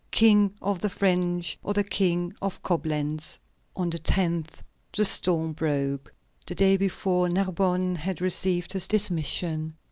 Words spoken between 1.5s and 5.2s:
or the King of Coblentz." On the 10th the